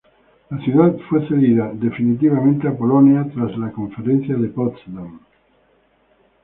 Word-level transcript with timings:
La 0.49 0.57
ciudad 0.65 0.95
fue 1.07 1.27
cedida 1.27 1.69
definitivamente 1.75 2.67
a 2.67 2.75
Polonia 2.75 3.23
tras 3.35 3.55
la 3.59 3.71
Conferencia 3.71 4.35
de 4.35 4.47
Potsdam. 4.47 5.19